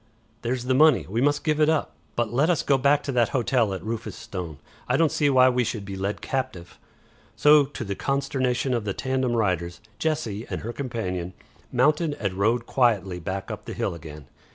[0.41, 1.05] There's the money.
[1.07, 1.93] We must give it up.
[2.15, 4.57] But let us go back to that hotel at Rufus Stone.
[4.89, 6.79] I don't see why we should be led captive."
[7.35, 11.33] So to the consternation of the tandem riders, Jessie and her companion
[11.71, 14.25] mounted and rode quietly back up the hill again.